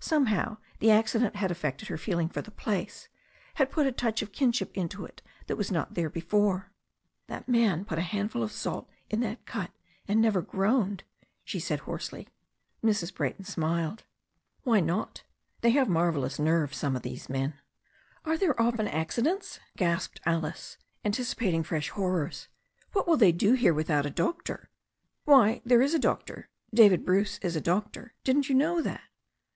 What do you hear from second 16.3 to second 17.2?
nerve, some of